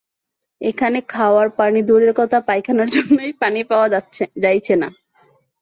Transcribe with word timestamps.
এইখানে 0.61 0.99
খাওয়ার 1.09 1.47
পানি 1.59 1.79
দূরের 1.81 2.13
কথা, 2.13 2.37
পায়খানার 2.47 2.89
জন্যেই 2.89 3.33
পানি 3.41 3.59
পাওয়া 3.63 3.87
যাইছে 4.43 4.73
না। 4.75 4.87